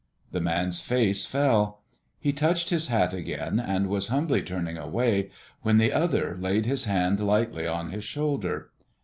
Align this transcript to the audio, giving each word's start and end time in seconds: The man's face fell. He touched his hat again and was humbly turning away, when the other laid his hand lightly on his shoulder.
The 0.31 0.41
man's 0.41 0.81
face 0.81 1.27
fell. 1.27 1.83
He 2.19 2.33
touched 2.33 2.71
his 2.71 2.87
hat 2.87 3.13
again 3.13 3.59
and 3.59 3.85
was 3.85 4.07
humbly 4.07 4.41
turning 4.41 4.75
away, 4.75 5.29
when 5.61 5.77
the 5.77 5.93
other 5.93 6.35
laid 6.39 6.65
his 6.65 6.85
hand 6.85 7.19
lightly 7.19 7.67
on 7.67 7.91
his 7.91 8.03
shoulder. 8.03 8.71